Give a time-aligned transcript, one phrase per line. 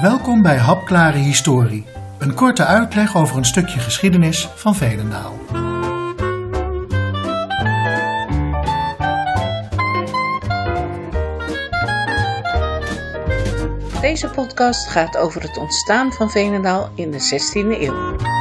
[0.00, 1.86] Welkom bij Hapklare Historie,
[2.18, 5.34] een korte uitleg over een stukje geschiedenis van Veenendaal.
[14.00, 18.37] Deze podcast gaat over het ontstaan van Veenendaal in de 16e eeuw.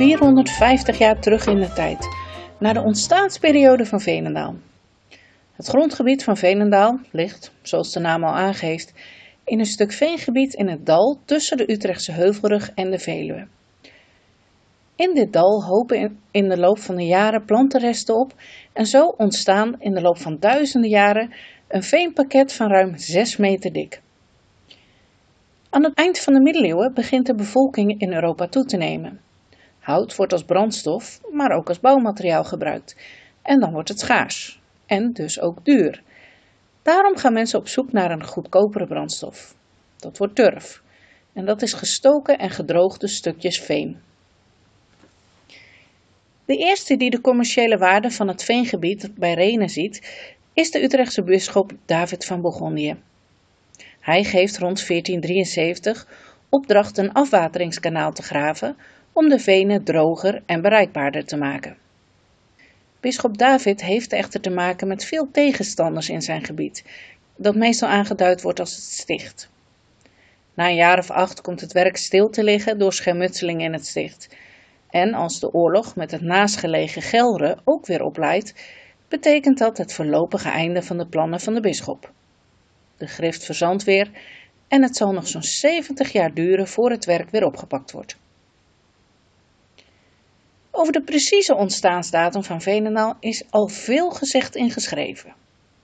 [0.00, 2.08] 450 jaar terug in de tijd,
[2.58, 4.54] naar de ontstaansperiode van Veenendaal.
[5.52, 8.92] Het grondgebied van Veenendaal ligt, zoals de naam al aangeeft,
[9.44, 13.46] in een stuk veengebied in het dal tussen de Utrechtse Heuvelrug en de Veluwe.
[14.96, 18.34] In dit dal hopen in de loop van de jaren plantenresten op
[18.72, 21.32] en zo ontstaan in de loop van duizenden jaren
[21.68, 24.00] een veenpakket van ruim 6 meter dik.
[25.70, 29.20] Aan het eind van de middeleeuwen begint de bevolking in Europa toe te nemen.
[29.90, 32.96] Hout wordt als brandstof, maar ook als bouwmateriaal gebruikt.
[33.42, 34.60] En dan wordt het schaars.
[34.86, 36.02] En dus ook duur.
[36.82, 39.54] Daarom gaan mensen op zoek naar een goedkopere brandstof.
[39.96, 40.82] Dat wordt turf.
[41.32, 43.98] En dat is gestoken en gedroogde stukjes veen.
[46.44, 51.22] De eerste die de commerciële waarde van het veengebied bij Renen ziet, is de Utrechtse
[51.22, 52.96] bisschop David van Bourgondië.
[54.00, 56.06] Hij geeft rond 1473
[56.48, 58.76] opdracht een afwateringskanaal te graven
[59.12, 61.76] om de venen droger en bereikbaarder te maken.
[63.00, 66.84] Bisschop David heeft echter te maken met veel tegenstanders in zijn gebied,
[67.36, 69.50] dat meestal aangeduid wordt als het sticht.
[70.54, 73.86] Na een jaar of acht komt het werk stil te liggen door schermutseling in het
[73.86, 74.28] sticht.
[74.90, 78.54] En als de oorlog met het naastgelegen Gelre ook weer opleidt,
[79.08, 82.12] betekent dat het voorlopige einde van de plannen van de bisschop.
[82.96, 84.10] De grift verzandt weer
[84.68, 88.16] en het zal nog zo'n 70 jaar duren voor het werk weer opgepakt wordt.
[90.80, 95.34] Over de precieze ontstaansdatum van Veenendaal is al veel gezegd en geschreven.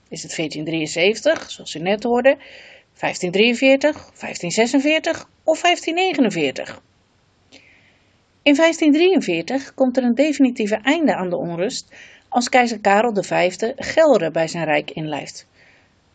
[0.09, 2.37] Is het 1473, zoals u net hoorde,
[2.99, 6.81] 1543, 1546 of 1549?
[8.41, 11.95] In 1543 komt er een definitieve einde aan de onrust
[12.29, 15.47] als keizer Karel V Gelre bij zijn rijk inlijft.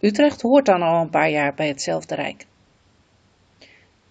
[0.00, 2.46] Utrecht hoort dan al een paar jaar bij hetzelfde rijk.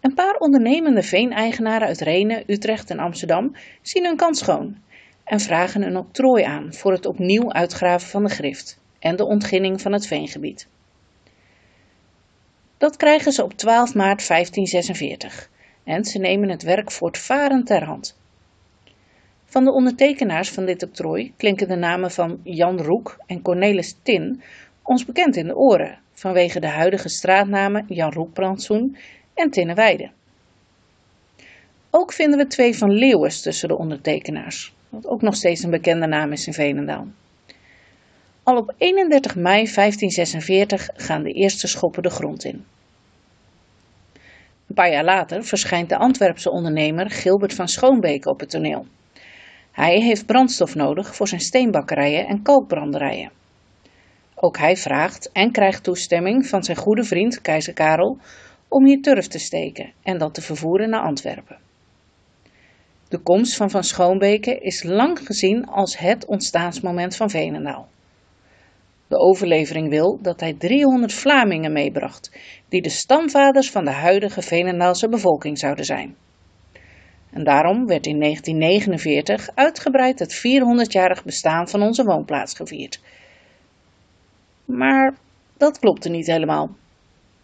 [0.01, 4.77] Een paar ondernemende veeneigenaren uit Renen, Utrecht en Amsterdam zien hun kans schoon
[5.23, 9.81] en vragen een octrooi aan voor het opnieuw uitgraven van de grift en de ontginning
[9.81, 10.67] van het veengebied.
[12.77, 15.49] Dat krijgen ze op 12 maart 1546
[15.83, 18.19] en ze nemen het werk voortvarend ter hand.
[19.45, 24.41] Van de ondertekenaars van dit octrooi klinken de namen van Jan Roek en Cornelis Tin
[24.83, 28.97] ons bekend in de oren vanwege de huidige straatnamen Jan Roekbrandsoen
[29.33, 30.11] en Tinneweide.
[31.89, 36.07] Ook vinden we twee van Leeuwens tussen de ondertekenaars, wat ook nog steeds een bekende
[36.07, 37.07] naam is in Veenendaal.
[38.43, 42.65] Al op 31 mei 1546 gaan de eerste schoppen de grond in.
[44.67, 48.85] Een paar jaar later verschijnt de Antwerpse ondernemer Gilbert van Schoonbeek op het toneel.
[49.71, 53.31] Hij heeft brandstof nodig voor zijn steenbakkerijen en kalkbranderijen.
[54.35, 58.17] Ook hij vraagt en krijgt toestemming van zijn goede vriend keizer Karel
[58.71, 61.57] om hier turf te steken en dat te vervoeren naar Antwerpen.
[63.07, 67.87] De komst van Van Schoonbeke is lang gezien als het ontstaansmoment van Veenendaal.
[69.07, 72.31] De overlevering wil dat hij 300 Vlamingen meebracht,
[72.69, 76.15] die de stamvaders van de huidige Veenendaalse bevolking zouden zijn.
[77.31, 83.01] En daarom werd in 1949 uitgebreid het 400-jarig bestaan van onze woonplaats gevierd.
[84.65, 85.15] Maar
[85.57, 86.79] dat klopte niet helemaal.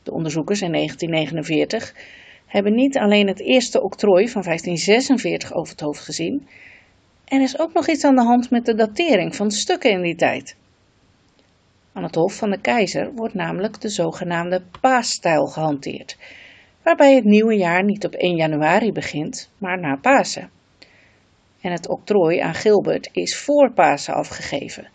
[0.08, 1.96] De onderzoekers in 1949
[2.46, 6.48] hebben niet alleen het eerste octrooi van 1546 over het hoofd gezien,
[7.26, 10.16] er is ook nog iets aan de hand met de datering van stukken in die
[10.16, 10.56] tijd.
[11.94, 16.18] Aan het Hof van de Keizer wordt namelijk de zogenaamde paasstijl gehanteerd,
[16.84, 20.50] waarbij het nieuwe jaar niet op 1 januari begint, maar na Pasen.
[21.62, 24.88] En het octrooi aan Gilbert is voor Pasen afgegeven,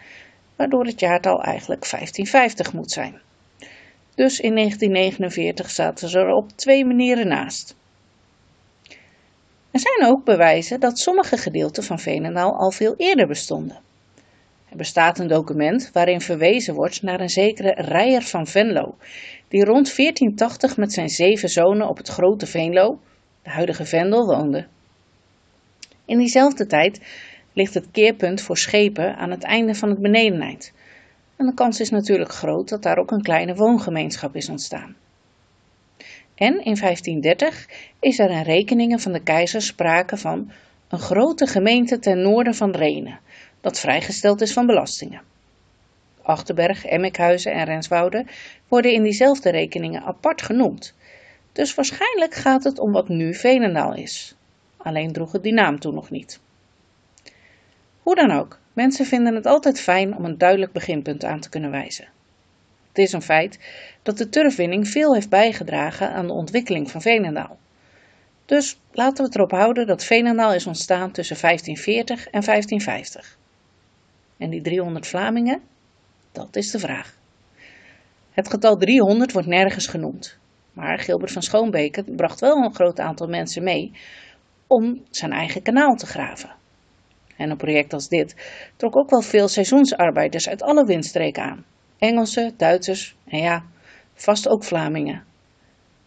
[0.56, 3.20] waardoor het jaartal eigenlijk 1550 moet zijn.
[4.14, 7.74] Dus in 1949 zaten ze er op twee manieren naast.
[9.70, 13.78] Er zijn ook bewijzen dat sommige gedeelten van Veenendaal al veel eerder bestonden.
[14.68, 18.96] Er bestaat een document waarin verwezen wordt naar een zekere Rijer van Venlo,
[19.48, 22.98] die rond 1480 met zijn zeven zonen op het Grote Veenlo,
[23.42, 24.66] de huidige Vendel, woonde.
[26.04, 27.00] In diezelfde tijd
[27.52, 30.72] ligt het keerpunt voor schepen aan het einde van het benedeneind,
[31.42, 34.96] En de kans is natuurlijk groot dat daar ook een kleine woongemeenschap is ontstaan.
[36.34, 37.68] En in 1530
[38.00, 40.52] is er in rekeningen van de keizer sprake van
[40.88, 43.20] een grote gemeente ten noorden van Renen,
[43.60, 45.22] dat vrijgesteld is van belastingen.
[46.22, 48.26] Achterberg, Emmekhuizen en Renswoude
[48.68, 50.94] worden in diezelfde rekeningen apart genoemd.
[51.52, 54.36] Dus waarschijnlijk gaat het om wat nu Veenendaal is.
[54.76, 56.40] Alleen droeg het die naam toen nog niet.
[58.02, 61.70] Hoe dan ook, mensen vinden het altijd fijn om een duidelijk beginpunt aan te kunnen
[61.70, 62.08] wijzen.
[62.88, 63.58] Het is een feit
[64.02, 67.58] dat de turfwinning veel heeft bijgedragen aan de ontwikkeling van Veenendaal.
[68.44, 73.38] Dus laten we erop houden dat Veenendaal is ontstaan tussen 1540 en 1550.
[74.38, 75.60] En die 300 Vlamingen,
[76.32, 77.16] dat is de vraag.
[78.30, 80.38] Het getal 300 wordt nergens genoemd,
[80.72, 83.92] maar Gilbert van Schoonbeke bracht wel een groot aantal mensen mee
[84.66, 86.50] om zijn eigen kanaal te graven.
[87.42, 88.34] En een project als dit
[88.76, 91.64] trok ook wel veel seizoensarbeiders uit alle windstreken aan.
[91.98, 93.64] Engelsen, Duitsers en ja,
[94.14, 95.24] vast ook Vlamingen.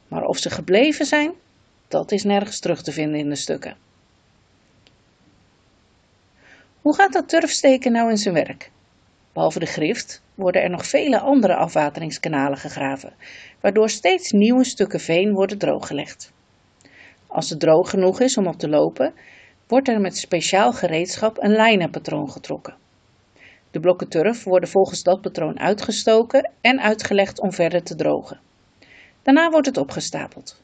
[0.07, 1.33] Maar of ze gebleven zijn,
[1.87, 3.77] dat is nergens terug te vinden in de stukken.
[6.81, 8.71] Hoe gaat dat turfsteken nou in zijn werk?
[9.33, 13.13] Behalve de grift worden er nog vele andere afwateringskanalen gegraven,
[13.61, 16.33] waardoor steeds nieuwe stukken veen worden drooggelegd.
[17.27, 19.13] Als het droog genoeg is om op te lopen,
[19.67, 22.75] wordt er met speciaal gereedschap een lijnenpatroon getrokken.
[23.71, 28.39] De blokken turf worden volgens dat patroon uitgestoken en uitgelegd om verder te drogen.
[29.23, 30.61] Daarna wordt het opgestapeld.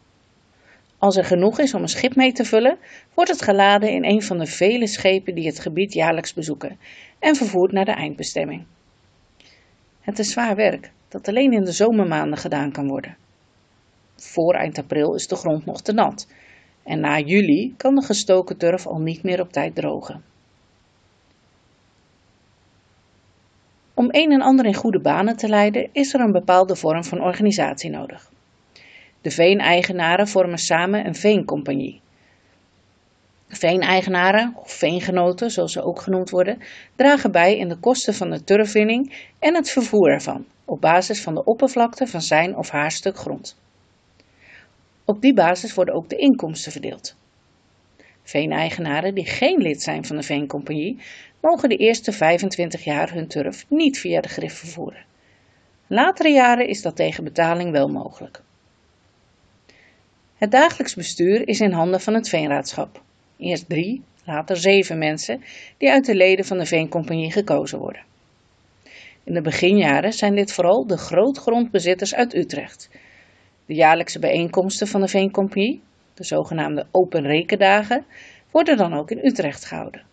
[0.97, 2.77] Als er genoeg is om een schip mee te vullen,
[3.13, 6.79] wordt het geladen in een van de vele schepen die het gebied jaarlijks bezoeken
[7.19, 8.65] en vervoerd naar de eindbestemming.
[10.01, 13.17] Het is zwaar werk dat alleen in de zomermaanden gedaan kan worden.
[14.15, 16.27] Voor eind april is de grond nog te nat
[16.83, 20.23] en na juli kan de gestoken turf al niet meer op tijd drogen.
[23.93, 27.21] Om een en ander in goede banen te leiden is er een bepaalde vorm van
[27.21, 28.31] organisatie nodig.
[29.21, 32.01] De veeneigenaren vormen samen een veencompagnie.
[33.47, 36.57] Veeneigenaren, of veengenoten zoals ze ook genoemd worden,
[36.95, 41.33] dragen bij in de kosten van de turfwinning en het vervoer ervan, op basis van
[41.33, 43.57] de oppervlakte van zijn of haar stuk grond.
[45.11, 47.15] Op die basis worden ook de inkomsten verdeeld.
[48.23, 50.97] Veeneigenaren die geen lid zijn van de veencompagnie,
[51.41, 55.05] mogen de eerste 25 jaar hun turf niet via de grif vervoeren.
[55.87, 58.41] Latere jaren is dat tegen betaling wel mogelijk.
[60.37, 63.01] Het dagelijks bestuur is in handen van het veenraadschap.
[63.37, 65.43] Eerst drie, later zeven mensen
[65.77, 68.03] die uit de leden van de veencompagnie gekozen worden.
[69.23, 72.89] In de beginjaren zijn dit vooral de grootgrondbezitters uit Utrecht.
[73.71, 75.81] De jaarlijkse bijeenkomsten van de veencompagnie,
[76.13, 78.05] de zogenaamde open rekendagen,
[78.51, 80.03] worden dan ook in Utrecht gehouden.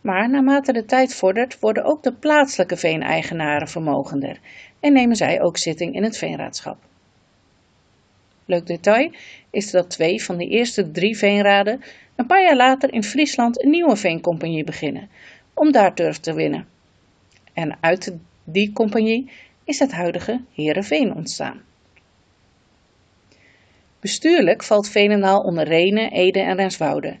[0.00, 4.38] Maar naarmate de tijd vordert, worden ook de plaatselijke veeneigenaren vermogender
[4.80, 6.78] en nemen zij ook zitting in het veenraadschap.
[8.44, 9.12] Leuk detail
[9.50, 11.80] is dat twee van de eerste drie veenraden
[12.16, 15.08] een paar jaar later in Friesland een nieuwe veencompagnie beginnen,
[15.54, 16.66] om daar turf te winnen.
[17.52, 19.30] En uit die compagnie
[19.64, 21.68] is het huidige Herenveen ontstaan.
[24.00, 27.18] Bestuurlijk valt Veenendaal onder Renen, Ede en Renswoude,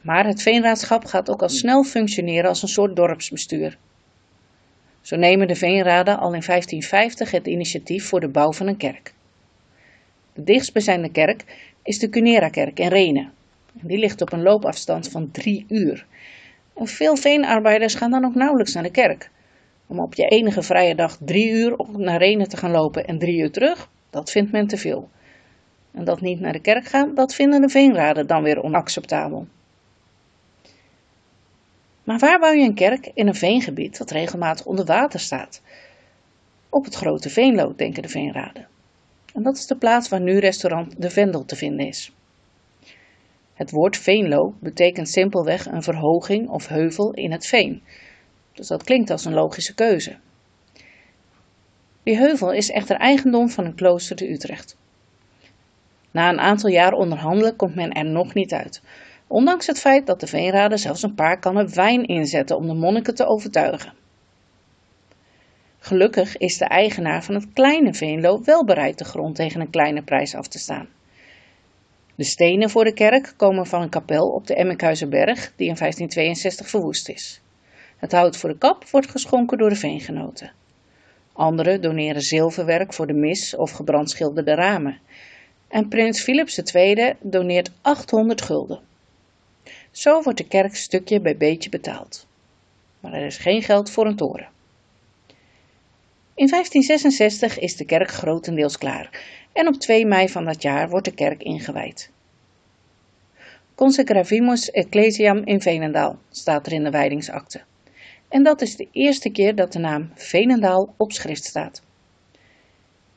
[0.00, 3.78] maar het veenraadschap gaat ook al snel functioneren als een soort dorpsbestuur.
[5.00, 9.12] Zo nemen de veenraden al in 1550 het initiatief voor de bouw van een kerk.
[10.32, 11.44] De dichtstbijzijnde kerk
[11.82, 13.32] is de Cunera-kerk in Renen.
[13.72, 16.06] Die ligt op een loopafstand van drie uur.
[16.74, 19.30] En veel veenarbeiders gaan dan ook nauwelijks naar de kerk.
[19.86, 23.38] Om op je enige vrije dag drie uur naar Renen te gaan lopen en drie
[23.38, 25.08] uur terug, dat vindt men te veel.
[25.98, 29.46] En dat niet naar de kerk gaan, dat vinden de veenraden dan weer onacceptabel.
[32.04, 35.62] Maar waar bouw je een kerk in een veengebied dat regelmatig onder water staat?
[36.68, 38.66] Op het grote Veenlo, denken de veenraden.
[39.34, 42.12] En dat is de plaats waar nu restaurant De Vendel te vinden is.
[43.54, 47.82] Het woord Veenlo betekent simpelweg een verhoging of heuvel in het veen.
[48.52, 50.16] Dus dat klinkt als een logische keuze.
[52.02, 54.76] Die heuvel is echter eigendom van een klooster te Utrecht.
[56.10, 58.82] Na een aantal jaar onderhandelen komt men er nog niet uit,
[59.26, 63.14] ondanks het feit dat de veenraden zelfs een paar kannen wijn inzetten om de monniken
[63.14, 63.92] te overtuigen.
[65.78, 70.02] Gelukkig is de eigenaar van het kleine veenlo wel bereid de grond tegen een kleine
[70.02, 70.88] prijs af te staan.
[72.14, 76.68] De stenen voor de kerk komen van een kapel op de Emmekhuizenberg die in 1562
[76.68, 77.40] verwoest is.
[77.96, 80.52] Het hout voor de kap wordt geschonken door de veengenoten.
[81.32, 84.98] Anderen doneren zilverwerk voor de mis of gebrandschilderde ramen.
[85.68, 88.80] En prins Philips II doneert 800 gulden.
[89.90, 92.26] Zo wordt de kerk stukje bij beetje betaald.
[93.00, 94.48] Maar er is geen geld voor een toren.
[96.34, 99.22] In 1566 is de kerk grotendeels klaar
[99.52, 102.10] en op 2 mei van dat jaar wordt de kerk ingewijd.
[103.74, 107.60] Consegravimus Ecclesiam in Veenendaal staat er in de wijdingsakte.
[108.28, 111.82] En dat is de eerste keer dat de naam Veenendaal op schrift staat.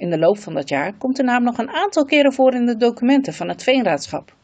[0.02, 2.66] In de loop van dat jaar komt de naam nog een aantal keren voor in
[2.66, 4.36] de documenten van het Veenraadschap.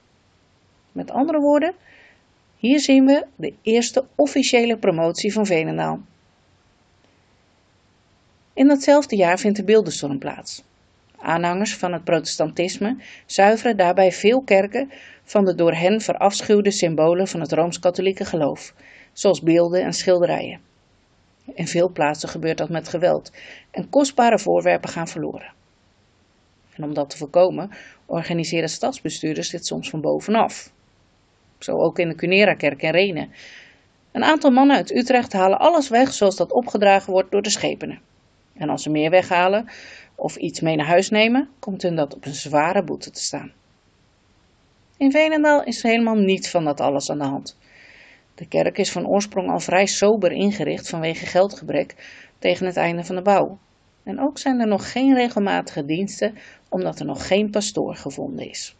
[0.92, 1.74] Met andere woorden,
[2.58, 6.00] hier zien we de eerste officiële promotie van Veenendaal.
[8.54, 10.64] In datzelfde jaar vindt de beeldenstorm plaats.
[11.20, 14.92] Aanhangers van het protestantisme zuiveren daarbij veel kerken
[15.24, 18.74] van de door hen verafschuwde symbolen van het rooms-katholieke geloof,
[19.14, 20.60] zoals beelden en schilderijen.
[21.54, 23.32] In veel plaatsen gebeurt dat met geweld
[23.72, 25.54] en kostbare voorwerpen gaan verloren.
[26.76, 27.72] En om dat te voorkomen,
[28.06, 30.72] organiseren stadsbestuurders dit soms van bovenaf.
[31.60, 33.32] Zo ook in de Cunera-kerk in Renen.
[34.12, 38.02] Een aantal mannen uit Utrecht halen alles weg zoals dat opgedragen wordt door de schepenen.
[38.54, 39.70] En als ze meer weghalen
[40.16, 43.52] of iets mee naar huis nemen, komt hun dat op een zware boete te staan.
[44.98, 47.58] In Veenendaal is helemaal niets van dat alles aan de hand.
[48.38, 51.96] De kerk is van oorsprong al vrij sober ingericht vanwege geldgebrek
[52.40, 53.58] tegen het einde van de bouw.
[54.04, 56.38] En ook zijn er nog geen regelmatige diensten
[56.70, 58.76] omdat er nog geen pastoor gevonden is.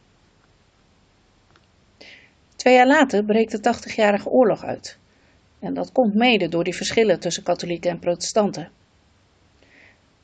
[2.56, 4.98] Twee jaar later breekt de 80-jarige oorlog uit.
[5.60, 8.70] En dat komt mede door die verschillen tussen katholieken en protestanten.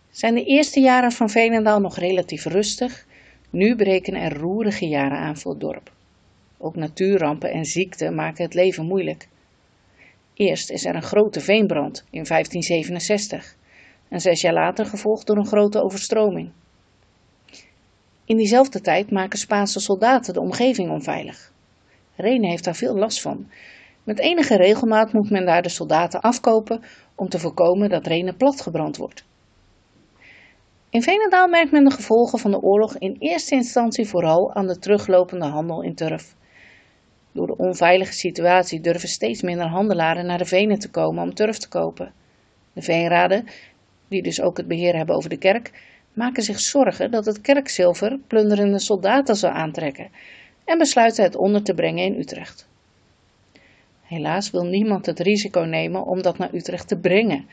[0.10, 3.06] Zijn de eerste jaren van Veenendaal nog relatief rustig,
[3.50, 5.92] nu breken er roerige jaren aan voor het dorp.
[6.66, 9.28] Ook natuurrampen en ziekten maken het leven moeilijk.
[10.34, 13.56] Eerst is er een grote veenbrand in 1567
[14.10, 16.52] en zes jaar later gevolgd door een grote overstroming.
[18.26, 21.52] In diezelfde tijd maken Spaanse soldaten de omgeving onveilig.
[22.16, 23.50] Renen heeft daar veel last van.
[24.04, 26.82] Met enige regelmaat moet men daar de soldaten afkopen
[27.16, 29.26] om te voorkomen dat Renen platgebrand wordt.
[30.90, 34.80] In Veenendaal merkt men de gevolgen van de oorlog in eerste instantie vooral aan de
[34.80, 36.36] teruglopende handel in turf.
[37.34, 41.58] Door de onveilige situatie durven steeds minder handelaren naar de venen te komen om turf
[41.58, 42.14] te kopen.
[42.74, 43.46] De veenraden,
[44.08, 45.72] die dus ook het beheer hebben over de kerk,
[46.14, 50.10] maken zich zorgen dat het kerkzilver plunderende soldaten zal aantrekken
[50.66, 52.68] en besluiten het onder te brengen in Utrecht.
[54.02, 57.48] Helaas wil niemand het risico nemen om dat naar Utrecht te brengen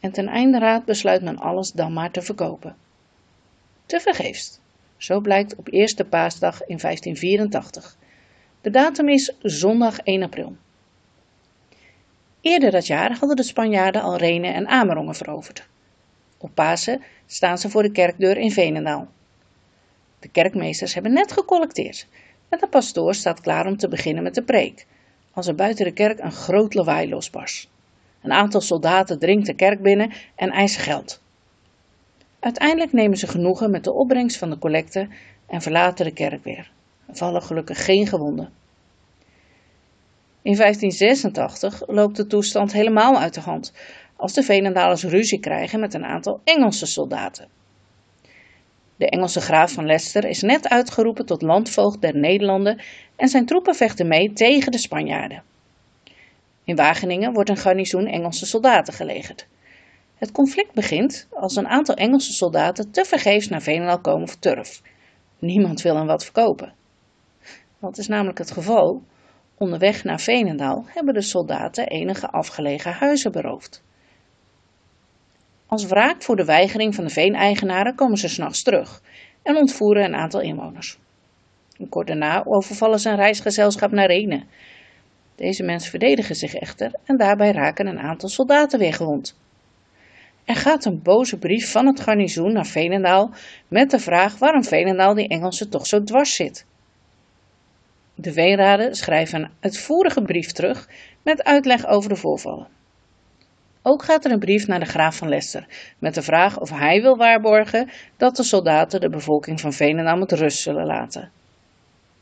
[0.00, 2.76] en ten einde raad besluit men alles dan maar te verkopen.
[3.86, 4.60] Te vergeefs.
[4.96, 7.96] Zo blijkt op eerste paasdag in 1584.
[8.64, 10.56] De datum is zondag 1 april.
[12.40, 15.68] Eerder dat jaar hadden de Spanjaarden al Renen en Amerongen veroverd.
[16.38, 19.08] Op Pasen staan ze voor de kerkdeur in Venendaal.
[20.18, 22.06] De kerkmeesters hebben net gecollecteerd
[22.48, 24.86] en de pastoor staat klaar om te beginnen met de preek,
[25.32, 27.68] als er buiten de kerk een groot lawaai losbarst.
[28.22, 31.20] Een aantal soldaten dringt de kerk binnen en eist geld.
[32.40, 35.08] Uiteindelijk nemen ze genoegen met de opbrengst van de collecte
[35.46, 36.72] en verlaten de kerk weer.
[37.10, 38.52] Vallen gelukkig geen gewonden.
[40.42, 43.72] In 1586 loopt de toestand helemaal uit de hand
[44.16, 47.48] als de Venendalers ruzie krijgen met een aantal Engelse soldaten.
[48.96, 52.80] De Engelse graaf van Leicester is net uitgeroepen tot landvoogd der Nederlanden
[53.16, 55.42] en zijn troepen vechten mee tegen de Spanjaarden.
[56.64, 59.46] In Wageningen wordt een garnizoen Engelse soldaten gelegerd.
[60.14, 64.82] Het conflict begint als een aantal Engelse soldaten tevergeefs naar Veenendaal komen voor turf.
[65.38, 66.72] Niemand wil hen wat verkopen.
[67.84, 69.02] Dat is namelijk het geval.
[69.58, 73.82] Onderweg naar Veenendaal hebben de soldaten enige afgelegen huizen beroofd.
[75.66, 79.02] Als wraak voor de weigering van de veeneigenaren komen ze s'nachts terug
[79.42, 80.98] en ontvoeren een aantal inwoners.
[81.88, 84.44] Kort daarna overvallen ze een reisgezelschap naar Renen
[85.34, 89.38] deze mensen verdedigen zich echter en daarbij raken een aantal soldaten weer gewond.
[90.44, 93.30] Er gaat een boze brief van het garnizoen naar Veenendaal
[93.68, 96.66] met de vraag waarom Veenendaal die Engelsen toch zo dwars zit.
[98.14, 100.88] De Veenraden schrijven een uitvoerige brief terug
[101.22, 102.68] met uitleg over de voorvallen.
[103.82, 105.66] Ook gaat er een brief naar de graaf van Leicester
[105.98, 110.32] met de vraag of hij wil waarborgen dat de soldaten de bevolking van Veenendaal met
[110.32, 111.30] rust zullen laten.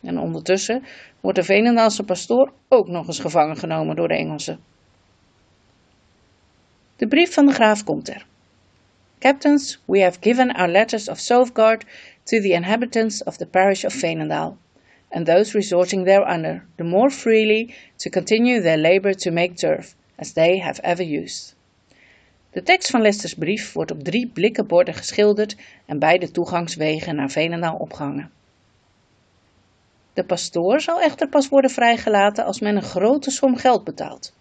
[0.02, 0.84] En ondertussen
[1.20, 4.60] wordt de Venendaalse pastoor ook nog eens gevangen genomen door de Engelsen.
[6.96, 8.26] De brief van de graaf komt er.
[9.18, 11.84] Captains, we have given our letters of safeguard
[12.22, 14.56] to the inhabitants of the parish of Veenendaal,
[15.12, 20.32] and those resorting thereunder, the more freely to continue their labor to make turf, as
[20.32, 21.54] they have ever used.
[22.50, 27.30] De tekst van Lester's brief wordt op drie blikken borden geschilderd en beide toegangswegen naar
[27.30, 28.30] Veenendaal opgehangen.
[30.12, 34.34] De pastoor zal echter pas worden vrijgelaten als men een grote som geld betaalt.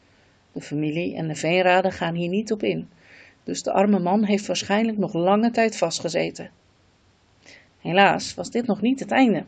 [0.52, 2.90] De familie en de veenraden gaan hier niet op in.
[3.44, 6.50] dus de arme man heeft waarschijnlijk nog lange tijd vastgezeten.
[7.80, 9.46] Helaas was dit nog niet het einde.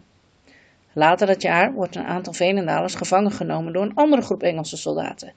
[0.94, 5.34] Later dat jaar wordt een aantal Venendalers gevangen genomen door een andere groep Engelse soldaten.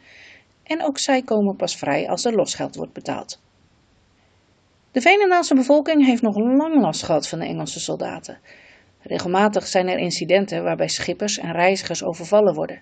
[0.63, 3.41] En ook zij komen pas vrij als er losgeld wordt betaald.
[4.93, 8.39] De Venendaalse bevolking heeft nog lang last gehad van de Engelse soldaten.
[9.03, 12.81] Regelmatig zijn er incidenten waarbij schippers en reizigers overvallen worden.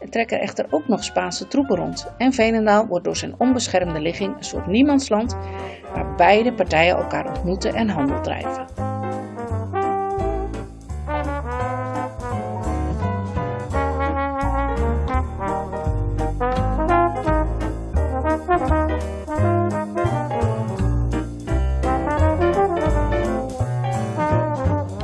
[0.00, 4.36] Er trekken echter ook nog Spaanse troepen rond en Veenendaal wordt door zijn onbeschermde ligging
[4.36, 5.36] een soort niemandsland
[5.92, 8.91] waar beide partijen elkaar ontmoeten en handel drijven.